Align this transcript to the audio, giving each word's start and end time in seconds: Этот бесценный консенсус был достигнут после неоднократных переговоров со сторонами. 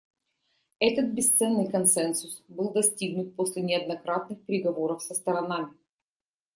Этот 0.79 1.11
бесценный 1.13 1.69
консенсус 1.69 2.41
был 2.47 2.71
достигнут 2.73 3.35
после 3.35 3.61
неоднократных 3.61 4.43
переговоров 4.47 5.03
со 5.03 5.13
сторонами. 5.13 5.75